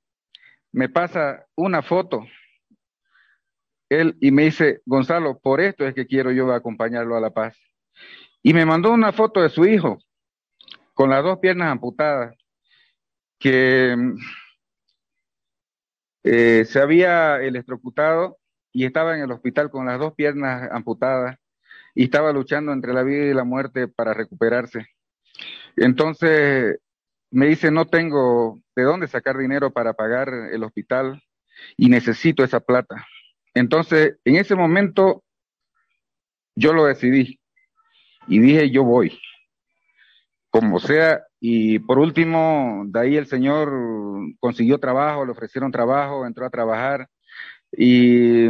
[0.71, 2.25] me pasa una foto.
[3.89, 7.57] Él y me dice, Gonzalo, por esto es que quiero yo acompañarlo a La Paz.
[8.41, 9.99] Y me mandó una foto de su hijo,
[10.93, 12.33] con las dos piernas amputadas,
[13.39, 13.97] que
[16.23, 18.37] eh, se había electrocutado
[18.71, 21.37] y estaba en el hospital con las dos piernas amputadas
[21.95, 24.87] y estaba luchando entre la vida y la muerte para recuperarse.
[25.75, 26.79] Entonces
[27.31, 31.21] me dice, no tengo de dónde sacar dinero para pagar el hospital
[31.77, 33.05] y necesito esa plata.
[33.53, 35.23] Entonces, en ese momento,
[36.55, 37.39] yo lo decidí
[38.27, 39.19] y dije, yo voy,
[40.49, 41.23] como sea.
[41.39, 43.71] Y por último, de ahí el señor
[44.39, 47.09] consiguió trabajo, le ofrecieron trabajo, entró a trabajar
[47.71, 48.47] y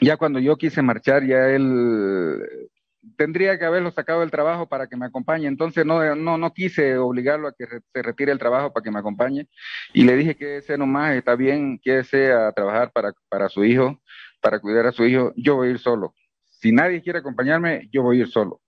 [0.00, 2.70] ya cuando yo quise marchar, ya él
[3.16, 5.46] tendría que haberlo sacado del trabajo para que me acompañe.
[5.46, 8.98] Entonces no, no, no quise obligarlo a que se retire el trabajo para que me
[8.98, 9.48] acompañe.
[9.92, 14.00] Y le dije que ese nomás está bien, quédese a trabajar para, para su hijo,
[14.40, 15.32] para cuidar a su hijo.
[15.36, 16.14] Yo voy a ir solo.
[16.44, 18.60] Si nadie quiere acompañarme, yo voy a ir solo.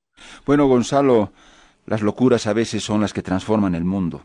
[0.47, 1.33] Bueno, Gonzalo,
[1.87, 4.25] las locuras a veces son las que transforman el mundo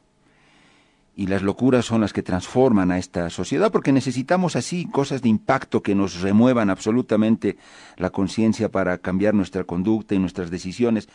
[1.16, 5.30] y las locuras son las que transforman a esta sociedad porque necesitamos así cosas de
[5.30, 7.58] impacto que nos remuevan absolutamente
[7.98, 11.08] la conciencia para cambiar nuestra conducta y nuestras decisiones.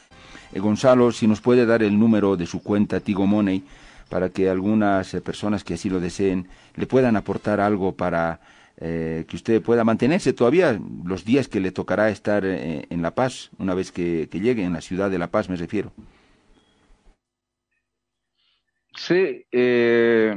[0.52, 3.62] Eh, Gonzalo, si nos puede dar el número de su cuenta Tigo Money
[4.08, 8.40] para que algunas eh, personas que así lo deseen le puedan aportar algo para
[8.78, 13.50] eh, que usted pueda mantenerse todavía los días que le tocará estar en La Paz,
[13.58, 15.92] una vez que, que llegue en la ciudad de La Paz me refiero.
[18.96, 20.34] Sí, eh,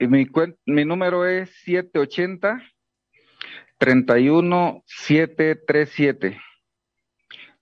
[0.00, 0.26] mi,
[0.66, 2.60] mi número es 780
[3.78, 6.38] 31737.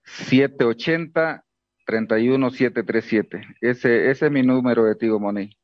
[0.03, 1.45] 780
[1.85, 3.47] 31737.
[3.61, 5.55] Ese, ese es mi número de Tigo Money.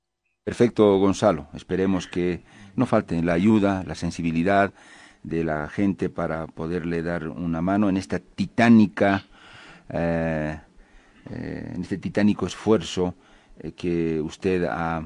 [0.43, 1.47] Perfecto, Gonzalo.
[1.53, 2.43] Esperemos que
[2.75, 4.73] no falte la ayuda, la sensibilidad
[5.23, 9.25] de la gente para poderle dar una mano en esta titánica,
[9.89, 10.59] eh,
[11.29, 13.15] eh, en este titánico esfuerzo
[13.71, 15.03] que usted ha,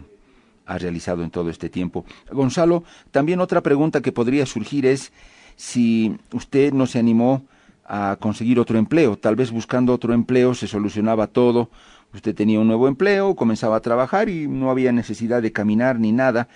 [0.65, 2.05] ha realizado en todo este tiempo.
[2.31, 5.11] Gonzalo, también otra pregunta que podría surgir es
[5.55, 7.45] si usted no se animó
[7.85, 9.17] a conseguir otro empleo.
[9.17, 11.69] Tal vez buscando otro empleo se solucionaba todo.
[12.13, 16.11] Usted tenía un nuevo empleo, comenzaba a trabajar y no había necesidad de caminar ni
[16.11, 16.47] nada.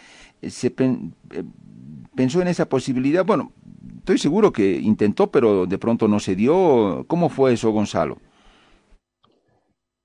[0.41, 1.43] Eh, se eh,
[2.15, 3.25] pensó en esa posibilidad.
[3.25, 3.51] Bueno,
[3.97, 7.05] estoy seguro que intentó, pero de pronto no se dio.
[7.07, 8.17] ¿Cómo fue eso, Gonzalo?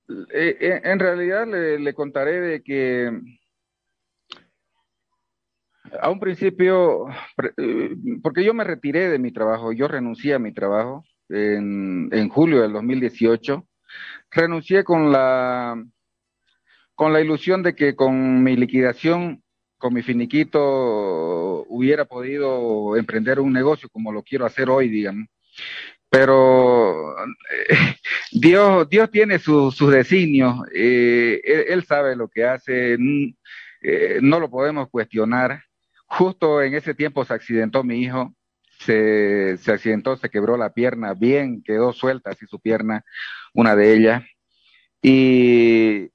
[0.09, 3.11] Eh, eh, en realidad le, contaré de que
[6.01, 7.07] a un principio,
[7.57, 12.29] eh, porque yo me retiré de mi trabajo, yo renuncié a mi trabajo en, en
[12.29, 13.65] julio del 2018
[14.31, 15.83] renuncié con la,
[16.95, 19.43] con la ilusión de que con mi liquidación,
[19.77, 25.27] con mi finiquito, hubiera podido emprender un negocio como lo quiero hacer hoy, digamos.
[26.09, 27.25] Pero eh,
[28.31, 32.97] Dios, Dios tiene sus designios, eh, él, sabe lo que hace,
[33.81, 35.63] eh, no lo podemos cuestionar.
[36.05, 38.33] Justo en ese tiempo se accidentó mi hijo,
[38.79, 43.03] se, se accidentó, se quebró la pierna, bien, quedó suelta así su pierna,
[43.53, 44.23] una de ellas.
[45.01, 46.09] Y,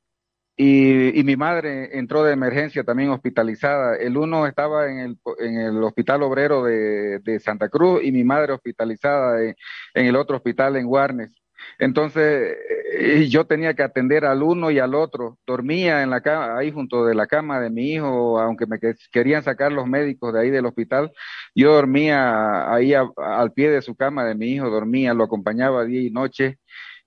[0.56, 3.96] y, mi madre entró de emergencia también hospitalizada.
[3.96, 8.22] El uno estaba en el, en el hospital obrero de, de, Santa Cruz y mi
[8.22, 9.56] madre hospitalizada en,
[9.94, 11.30] el otro hospital en Guarnes.
[11.78, 12.56] Entonces
[12.92, 15.38] eh, yo tenía que atender al uno y al otro.
[15.46, 18.78] Dormía en la cama, ahí junto de la cama de mi hijo, aunque me
[19.10, 21.12] querían sacar los médicos de ahí del hospital.
[21.54, 26.02] Yo dormía ahí al pie de su cama de mi hijo, dormía, lo acompañaba día
[26.02, 26.58] y noche.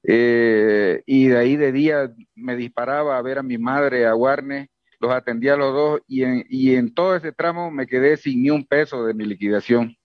[0.07, 4.67] Eh, y de ahí de día me disparaba a ver a mi madre, a Warner,
[4.99, 8.43] los atendía a los dos y en, y en todo ese tramo me quedé sin
[8.43, 9.95] ni un peso de mi liquidación.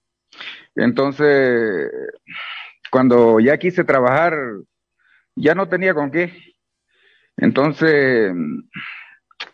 [0.75, 1.91] Entonces,
[2.91, 4.35] cuando ya quise trabajar,
[5.37, 6.33] ya no tenía con qué.
[7.37, 8.33] Entonces,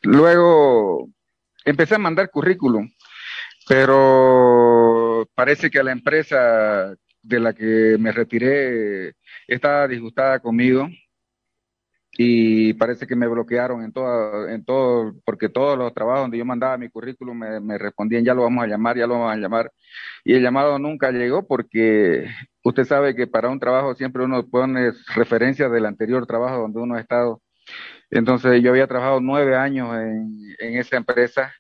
[0.03, 1.09] luego
[1.65, 2.89] empecé a mandar currículum,
[3.69, 6.95] pero parece que la empresa
[7.27, 9.15] de la que me retiré
[9.49, 10.89] estaba disgustada conmigo
[12.19, 16.45] y parece que me bloquearon en todo, en todo, porque todos los trabajos donde yo
[16.47, 19.71] mandaba mi currículum me, respondían, ya lo vamos a llamar, ya lo vamos a llamar.
[20.25, 22.27] Y el llamado nunca llegó porque
[22.65, 26.95] usted sabe que para un trabajo siempre uno pone referencias del anterior trabajo donde uno
[26.95, 27.43] ha estado.
[28.11, 31.53] Entonces yo había trabajado nueve años en, en esa empresa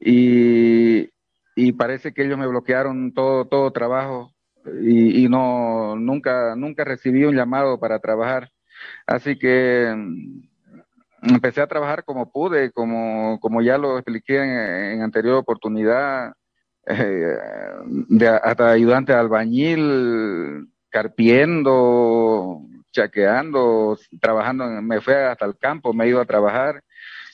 [0.00, 1.10] y,
[1.56, 4.32] y parece que ellos me bloquearon todo, todo trabajo
[4.82, 8.50] y, no nunca nunca recibí un llamado para trabajar.
[9.06, 14.38] Así que mm, empecé a trabajar como pude como como ya lo expliqué
[14.92, 16.32] en, anterior oportunidad
[16.86, 17.36] eh,
[18.08, 22.60] de hasta ayudante de albañil carpiendo
[22.92, 26.82] chaqueando trabajando me fui hasta el campo me he ido a trabajar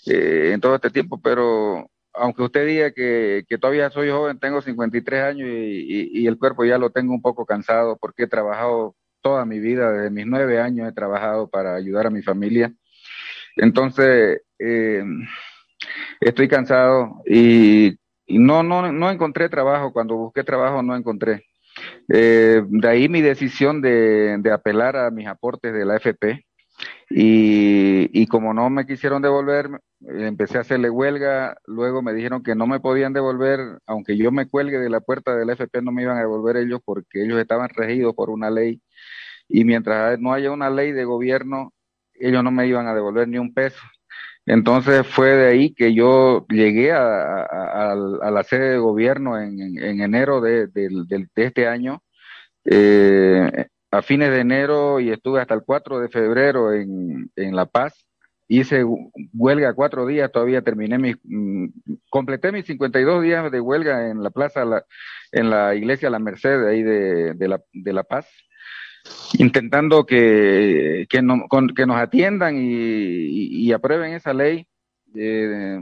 [0.07, 5.23] eh, en todo este tiempo pero aunque usted diga que, todavía soy joven, tengo 53
[5.23, 9.59] años y, el cuerpo ya lo tengo un poco cansado porque he trabajado toda mi
[9.59, 12.73] vida, desde mis nueve años he trabajado para ayudar a mi familia.
[13.57, 15.05] Entonces, eh,
[16.21, 17.97] estoy cansado y,
[18.29, 19.93] no, no, no encontré trabajo.
[19.93, 21.45] Cuando busqué trabajo no encontré.
[22.09, 26.45] Eh, de ahí mi decisión de, de apelar a mis aportes de la FP
[27.11, 29.69] y, y, como no me quisieron devolver,
[30.09, 34.49] empecé a hacerle huelga, luego me dijeron que no me podían devolver, aunque yo me
[34.49, 37.69] cuelgue de la puerta del FP, no me iban a devolver ellos porque ellos estaban
[37.71, 38.81] regidos por una ley
[39.49, 41.73] y mientras no haya una ley de gobierno,
[42.15, 43.81] ellos no me iban a devolver ni un peso.
[44.47, 49.59] Entonces fue de ahí que yo llegué a, la sede de gobierno en,
[50.01, 50.69] enero de,
[51.37, 52.03] este año.
[52.65, 57.67] Eh, a fines de enero y estuve hasta el 4 de febrero en, en La
[57.67, 58.07] Paz.
[58.47, 58.85] Hice
[59.33, 61.69] huelga cuatro días, todavía terminé mi, mm,
[62.11, 64.85] completé mis 52 días de huelga en la plaza, la,
[65.33, 68.29] en la iglesia La Merced, ahí de, de, la, de La Paz,
[69.39, 74.67] intentando que, que, no, que nos atiendan y, y, aprueben esa ley.
[75.15, 75.81] Eh,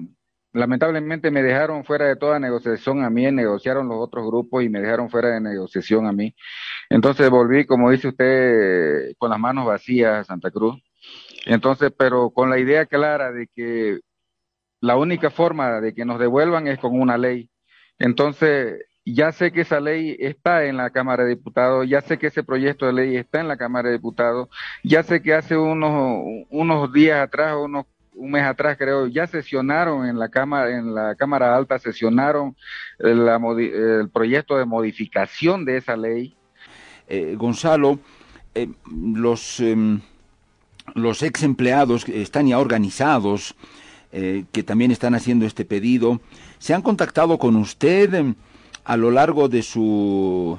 [0.53, 4.81] lamentablemente me dejaron fuera de toda negociación a mí, negociaron los otros grupos y me
[4.81, 6.35] dejaron fuera de negociación a mí.
[6.91, 10.77] Entonces volví, como dice usted, con las manos vacías a Santa Cruz.
[11.47, 14.01] Entonces, pero con la idea clara de que
[14.81, 17.51] la única forma de que nos devuelvan es con una ley.
[17.99, 22.29] Entonces, ya sé que esa ley está en la Cámara de Diputados, ya sé que
[22.29, 24.49] ese proyecto de ley está en la Cámara de Diputados,
[24.85, 30.07] ya sé que hace unos, unos días atrás, unos un mes atrás creo, ya sesionaron
[30.07, 32.57] en la Cámara, en la Cámara Alta, sesionaron
[32.99, 36.37] el, el proyecto de modificación de esa ley.
[37.09, 37.99] Eh, Gonzalo,
[38.55, 40.01] eh, los, em,
[40.95, 43.55] los ex empleados están ya organizados,
[44.13, 46.21] eh, que también están haciendo este pedido,
[46.59, 48.15] ¿se han contactado con usted?
[48.15, 48.35] Em,
[48.85, 50.59] a lo largo de su,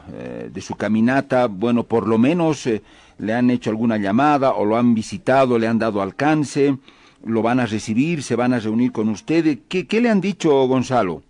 [0.49, 2.69] de su caminata, bueno, por lo menos
[3.17, 6.77] le han hecho alguna llamada o lo han visitado, le han dado alcance
[7.25, 9.59] lo van a recibir, se van a reunir con ustedes.
[9.69, 11.23] ¿Qué, qué le han dicho, Gonzalo?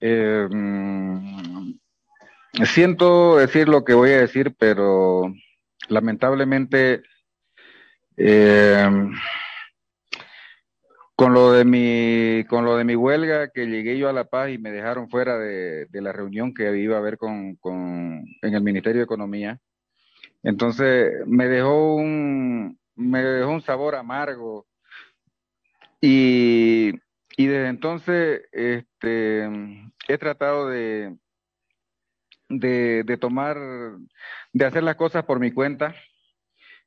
[0.00, 1.72] Eh, mm,
[2.64, 5.32] siento decir lo que voy a decir, pero
[5.88, 7.02] lamentablemente
[8.16, 8.88] eh,
[11.16, 14.50] con lo de mi con lo de mi huelga que llegué yo a La Paz
[14.50, 18.54] y me dejaron fuera de, de la reunión que iba a haber con, con, en
[18.54, 19.58] el Ministerio de Economía
[20.42, 24.66] Entonces me dejó un, me dejó un sabor amargo.
[26.00, 26.92] Y,
[27.36, 29.48] y desde entonces este,
[30.08, 31.16] he tratado de,
[32.48, 33.56] de, tomar,
[34.52, 35.94] de hacer las cosas por mi cuenta.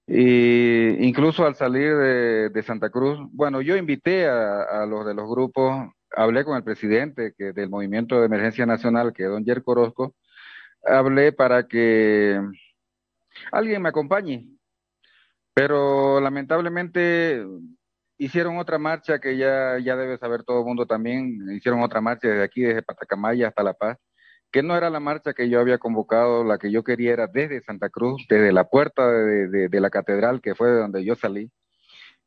[0.08, 5.90] Y incluso al salir de, Santa Cruz, bueno, yo invité a, los de los grupos,
[6.12, 10.16] hablé con el presidente que, del Movimiento de Emergencia Nacional, que es don Yerko Orozco,
[10.84, 12.42] hablé para que
[13.52, 14.48] alguien me acompañe,
[15.54, 17.46] pero lamentablemente
[18.18, 22.28] hicieron otra marcha que ya, ya debe saber todo el mundo también, hicieron otra marcha
[22.28, 23.98] desde aquí, desde Patacamaya hasta La Paz,
[24.52, 27.62] que no era la marcha que yo había convocado, la que yo quería era desde
[27.62, 31.52] Santa Cruz, desde la puerta de, la catedral, que fue de donde yo salí,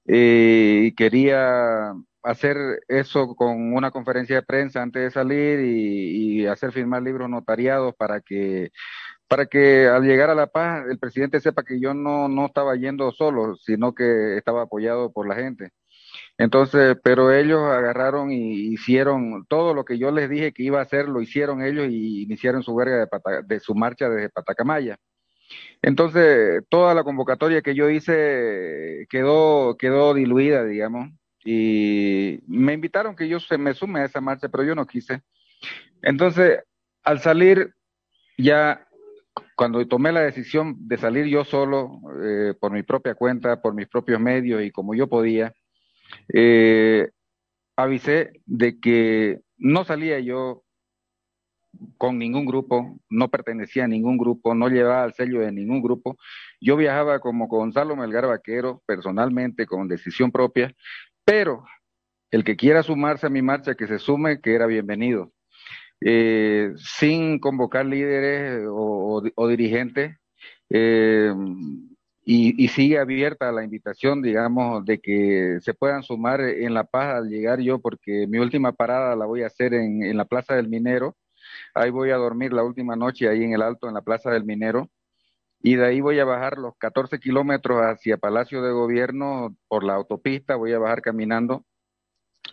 [0.07, 2.57] eh, y quería hacer
[2.89, 7.95] eso con una conferencia de prensa antes de salir y, y hacer firmar libros notariados
[7.97, 8.71] para que
[9.29, 12.77] para que al llegar a La Paz el presidente sepa que yo no, no estaba
[12.77, 15.71] yendo solo, sino que estaba apoyado por la gente.
[16.37, 20.83] Entonces, pero ellos agarraron y hicieron todo lo que yo les dije que iba a
[20.83, 24.97] hacer, lo hicieron ellos y iniciaron su de, Pata, de su marcha desde Patacamaya.
[25.83, 31.11] Entonces, toda la convocatoria que yo hice quedó, quedó diluida, digamos,
[31.45, 35.23] y me invitaron que yo se me sume a esa marcha, pero yo no quise.
[36.03, 36.61] Entonces,
[37.03, 37.75] al salir,
[38.39, 38.89] ya
[39.55, 43.89] cuando tomé la decisión de salir yo solo, eh, por mi propia cuenta, por mis
[43.89, 45.55] propios medios y como yo podía,
[46.33, 47.11] eh,
[47.77, 50.65] avisé de que no salía yo
[51.99, 56.17] con ningún grupo, no pertenecía a ningún grupo, no llevaba el sello de ningún grupo.
[56.61, 60.75] Yo viajaba como Gonzalo Melgar Vaquero, personalmente, con decisión propia,
[61.25, 61.65] pero
[62.31, 65.33] el que quiera sumarse a mi marcha, que se sume, que era bienvenido.
[66.01, 70.17] Eh, sin convocar líderes o, o, dirigentes,
[70.69, 71.33] eh,
[72.25, 77.17] y, y, sigue abierta la invitación, digamos, de que se puedan sumar en La Paz
[77.17, 80.55] al llegar yo, porque mi última parada la voy a hacer en, en, la Plaza
[80.55, 81.17] del Minero.
[81.75, 84.45] Ahí voy a dormir la última noche, ahí en el Alto, en la Plaza del
[84.45, 84.91] Minero.
[85.63, 89.95] Y de ahí voy a bajar los 14 kilómetros hacia Palacio de Gobierno por la
[89.95, 91.65] autopista, voy a bajar caminando.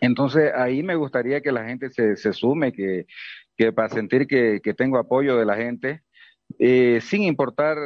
[0.02, 3.06] Entonces ahí me gustaría que la gente se, se sume, que,
[3.58, 6.04] que para sentir que, que tengo apoyo de la gente,
[6.60, 7.78] eh, sin importar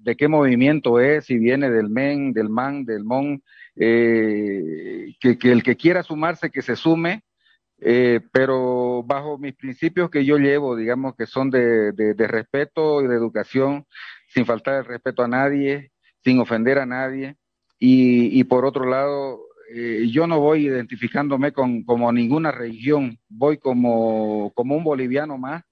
[0.00, 3.42] de qué movimiento es, si viene del MEN, del MAN, del MON,
[3.76, 7.22] eh, que, el que quiera sumarse, que se sume,
[7.80, 13.14] eh, pero bajo mis principios que yo llevo, digamos que son de, respeto y de
[13.14, 13.86] educación,
[14.28, 15.92] sin faltar el respeto a nadie,
[16.24, 17.36] sin ofender a nadie,
[17.78, 19.40] y, y por otro lado,
[19.72, 25.62] eh, yo no voy identificándome con como ninguna religión, voy como, como un boliviano más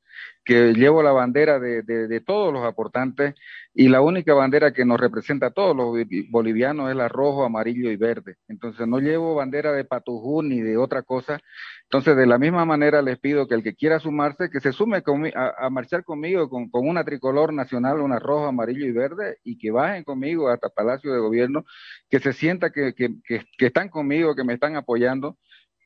[0.46, 3.34] que llevo la bandera de, de, todos los aportantes
[3.74, 5.92] y la única bandera que nos representa a todos los
[6.30, 8.36] bolivianos es la rojo, amarillo y verde.
[8.46, 11.40] Entonces no llevo bandera de Patujú ni de otra cosa.
[11.82, 15.02] Entonces de la misma manera les pido que el que quiera sumarse, que se sume
[15.34, 19.58] a, a, marchar conmigo con, con, una tricolor nacional, una rojo, amarillo y verde y
[19.58, 21.64] que bajen conmigo hasta Palacio de Gobierno,
[22.08, 25.38] que se sienta que, que, que están conmigo, que me están apoyando.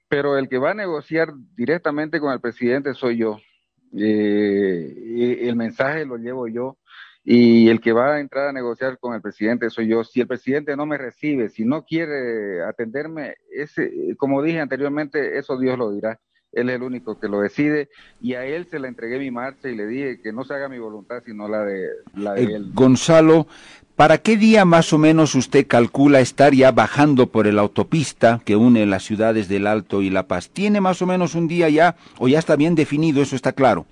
[0.08, 3.38] Pero el que va a negociar directamente con el presidente soy yo
[3.96, 6.78] eh, el mensaje lo llevo yo
[7.24, 10.04] y el que va a entrar a negociar con el presidente soy yo.
[10.04, 15.58] Si el presidente no me recibe, si no quiere atenderme, ese, como dije anteriormente, eso
[15.58, 16.18] Dios lo dirá.
[16.52, 17.88] Él es el único que lo decide
[18.20, 20.68] y a él se le entregué mi marcha y le dije que no se haga
[20.68, 22.70] mi voluntad sino la de, la de eh, él.
[22.74, 23.46] Gonzalo,
[23.94, 28.56] ¿para qué día más o menos usted calcula estar ya bajando por la autopista que
[28.56, 30.50] une las ciudades del Alto y La Paz?
[30.50, 33.22] ¿Tiene más o menos un día ya o ya está bien definido?
[33.22, 33.86] Eso está claro.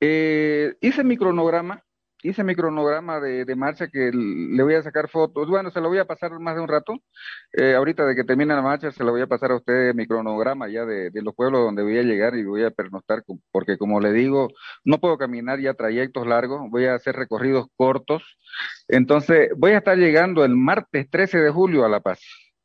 [0.00, 1.83] Eh, hice mi cronograma,
[2.24, 5.46] hice mi cronograma de, de, marcha que le voy a sacar fotos.
[5.46, 6.94] Bueno, se lo voy a pasar más de un rato.
[7.52, 10.06] Eh, ahorita de que termine la marcha, se lo voy a pasar a usted mi
[10.06, 13.76] cronograma ya de, de, los pueblos donde voy a llegar y voy a pernoctar, porque
[13.76, 14.48] como le digo,
[14.84, 18.22] no puedo caminar ya trayectos largos, voy a hacer recorridos cortos.
[18.88, 22.20] Entonces, voy a estar llegando el martes 13 de julio a La Paz,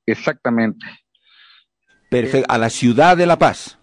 [0.06, 0.86] exactamente.
[2.10, 3.78] Perfecto, a la ciudad de La Paz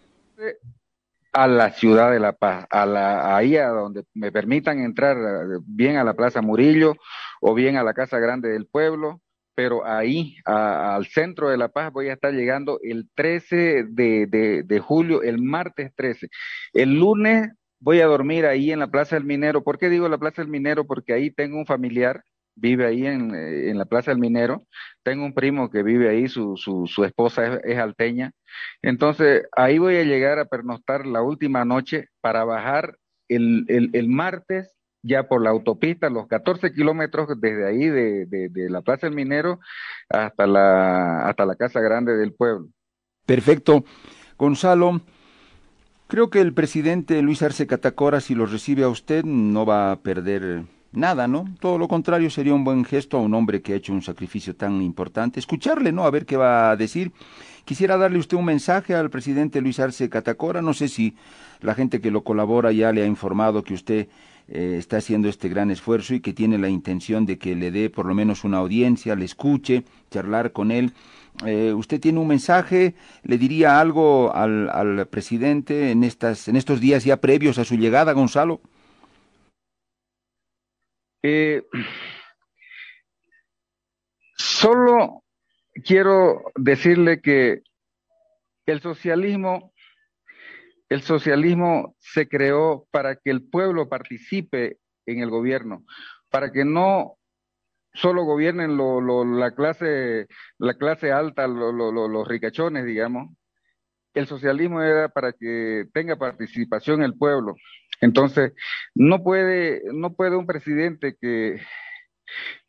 [1.37, 5.18] a la ciudad de La Paz, a la, ahí a donde me permitan entrar
[5.66, 6.94] bien a la Plaza Murillo
[7.42, 9.20] o bien a la Casa Grande del Pueblo,
[9.55, 14.62] pero ahí al centro de La Paz voy a estar llegando el 13 de, de,
[14.62, 16.28] de, julio, el martes 13.
[16.72, 19.62] El lunes voy a dormir ahí en la Plaza del Minero.
[19.62, 20.87] ¿Por qué digo la Plaza del Minero?
[20.87, 22.24] Porque ahí tengo un familiar
[22.57, 24.66] vive ahí en, eh, en, la Plaza del Minero.
[25.02, 28.32] Tengo un primo que vive ahí, su, su, esposa es, alteña.
[28.82, 32.96] Entonces, ahí voy a llegar a pernoctar la última noche para bajar
[33.28, 38.80] el, el, martes ya por la autopista, los 14 kilómetros desde ahí, de, de, la
[38.80, 39.61] Plaza del Minero
[40.09, 42.68] hasta la, hasta la Casa Grande del Pueblo.
[43.26, 43.84] Perfecto.
[44.38, 45.00] Gonzalo,
[46.09, 50.00] creo que el presidente Luis Arce Catacora, si lo recibe a usted, no va a
[50.00, 50.64] perder
[50.97, 51.44] nada, ¿no?
[51.61, 54.57] Todo lo contrario, sería un buen gesto a un hombre que ha hecho un sacrificio
[54.57, 55.38] tan importante.
[55.38, 56.05] Escucharle, ¿no?
[56.05, 57.12] A ver qué va a decir.
[57.64, 60.62] Quisiera darle usted un mensaje al presidente Luis Arce Catacora.
[60.62, 61.14] No sé si
[61.61, 64.09] la gente que lo colabora ya le ha informado que usted
[64.49, 67.90] eh, está haciendo este gran esfuerzo y que tiene la intención de que le dé
[67.90, 70.92] por lo menos una audiencia, le escuche, charlar con él.
[71.44, 72.94] Eh, ¿Usted tiene un mensaje?
[73.22, 77.76] ¿Le diría algo al, al presidente en, estas, en estos días ya previos a su
[77.76, 78.61] llegada, Gonzalo?
[81.23, 81.62] Eh,
[84.37, 85.25] solo
[85.85, 87.62] quiero decirle que
[88.67, 89.73] el socialismo,
[90.89, 95.85] el socialismo se creó para que el pueblo participe en el gobierno,
[96.31, 97.17] para que no
[97.95, 100.27] solo gobiernen la clase,
[100.59, 103.35] la clase alta, los ricachones, digamos.
[104.14, 107.55] El socialismo era para que tenga participación el pueblo.
[108.01, 108.53] Entonces,
[108.94, 111.61] no puede, no puede un presidente que,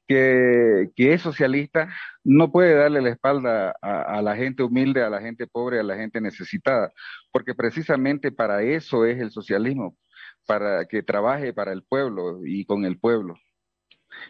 [0.08, 1.90] que, es socialista,
[2.24, 5.98] no puede darle la espalda a, la gente humilde, a la gente pobre, a la
[5.98, 6.92] gente necesitada,
[7.32, 9.98] porque precisamente para eso es el socialismo,
[10.46, 13.36] para que trabaje para el pueblo y con el pueblo,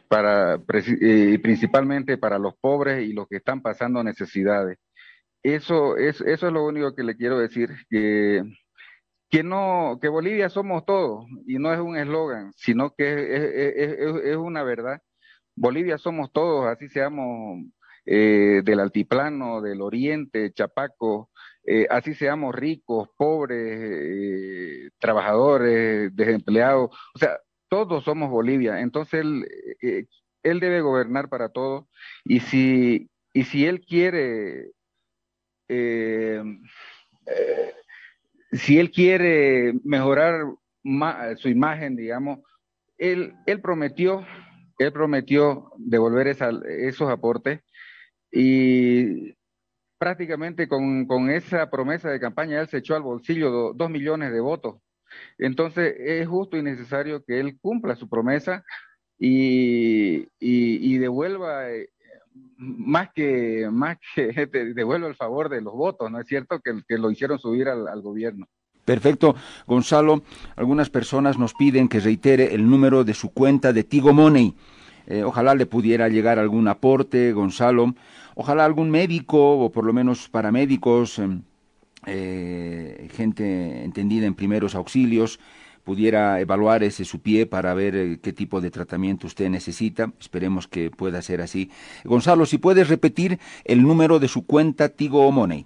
[0.08, 4.80] para, eh, principalmente para los pobres y los que están pasando necesidades.
[5.44, 8.44] Eso es, eso es lo único que le quiero decir, que
[9.30, 13.74] que no, que Bolivia somos todos, y no es un eslogan, sino que
[14.32, 15.02] es, una verdad.
[15.56, 17.66] Bolivia somos todos, así seamos
[18.06, 21.30] eh, del altiplano, del oriente, Chapaco,
[21.66, 28.80] eh, así seamos ricos, pobres, eh, trabajadores, desempleados, o sea, todos somos Bolivia.
[28.80, 30.08] Entonces él,
[30.44, 31.86] debe gobernar para todos,
[32.24, 34.72] y si, y si él quiere
[38.52, 40.46] si él quiere mejorar
[41.38, 42.40] su imagen, digamos,
[42.98, 44.26] él, él prometió,
[44.80, 47.62] él prometió devolver esos aportes
[48.32, 49.36] y
[49.98, 54.76] prácticamente con, esa promesa de campaña él se echó al bolsillo dos millones de votos.
[55.38, 58.64] Entonces es justo y necesario que él cumpla su promesa
[59.18, 61.90] y, y devuelva eh,
[62.58, 64.32] más que, más que
[64.76, 66.60] devuelve el favor de los votos, ¿no es cierto?
[66.60, 68.48] Que, que lo hicieron subir al, gobierno.
[68.86, 69.36] Perfecto.
[69.66, 70.24] Gonzalo,
[70.56, 74.56] algunas personas nos piden que reitere el número de su cuenta de Tigo Money.
[75.08, 77.96] Eh, ojalá le pudiera llegar algún aporte, Gonzalo.
[78.36, 81.42] Ojalá algún médico o por lo menos paramédicos, em,
[82.06, 85.40] eh, gente entendida en primeros auxilios,
[85.88, 90.12] pudiera evaluar ese su pie para ver eh, qué tipo de tratamiento usted necesita.
[90.20, 91.72] Esperemos que pueda ser así.
[92.04, 95.66] Gonzalo, si puedes repetir el número de su cuenta Tigo Money.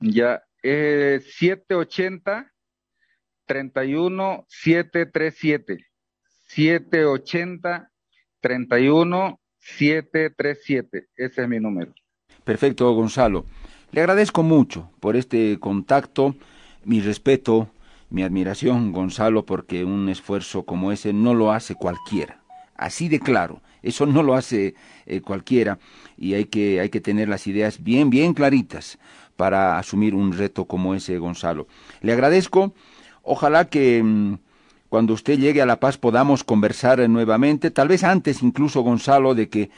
[0.00, 2.52] Ya, eh, 780
[3.46, 5.86] 31 737.
[6.48, 7.92] 780
[8.40, 11.06] 31 737.
[11.14, 11.94] Ese es mi número.
[12.42, 13.46] Perfecto, Gonzalo.
[13.92, 16.34] Le agradezco mucho por este contacto.
[16.84, 17.68] Mi respeto
[18.10, 22.40] mi admiración, Gonzalo, porque un esfuerzo como ese no lo hace cualquiera.
[22.76, 24.74] Así de claro, eso no lo hace
[25.06, 25.78] eh, cualquiera
[26.16, 28.98] y hay que, hay que tener las ideas bien, bien claritas
[29.36, 31.66] para asumir un reto como ese, Gonzalo.
[32.02, 32.74] Le agradezco,
[33.22, 34.34] ojalá que mm,
[34.88, 39.48] cuando usted llegue a La Paz podamos conversar nuevamente, tal vez antes incluso, Gonzalo, de
[39.48, 39.70] que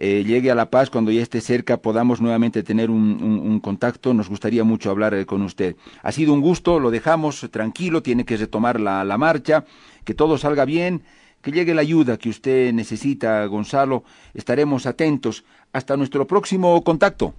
[0.00, 4.14] eh, llegue a La Paz, cuando ya esté cerca, podamos nuevamente tener un, contacto.
[4.14, 5.74] Nos gustaría mucho hablar eh, con usted.
[6.04, 9.64] Ha sido un gusto, lo dejamos tranquilo, tiene que retomar la, la marcha,
[10.04, 11.02] que todo salga bien,
[11.42, 14.04] que llegue la ayuda que usted necesita, Gonzalo.
[14.34, 15.44] Estaremos atentos.
[15.72, 17.34] Hasta nuestro próximo contacto.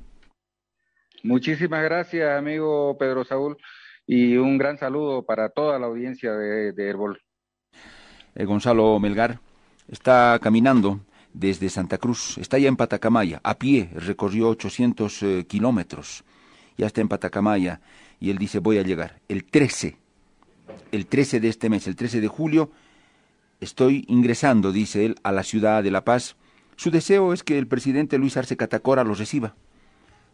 [1.24, 3.55] Muchísimas gracias, amigo Pedro Saúl,
[4.05, 7.22] y un gran saludo para toda la audiencia de, de Herbol.
[8.36, 9.39] Eh, Gonzalo Melgar
[9.88, 10.99] está caminando
[11.39, 12.37] desde Santa Cruz.
[12.37, 13.39] Está ya en Patacamaya.
[13.43, 16.23] A pie recorrió 800 eh, kilómetros.
[16.77, 17.81] Ya está en Patacamaya.
[18.19, 19.21] Y él dice, voy a llegar.
[19.29, 19.97] El 13,
[20.91, 22.71] el 13 de este mes, el 13 de julio,
[23.61, 26.35] estoy ingresando, dice él, a la ciudad de La Paz.
[26.75, 29.55] Su deseo es que el presidente Luis Arce Catacora lo reciba,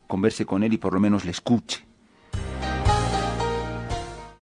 [0.08, 1.86] converse con él y por lo menos le escuche.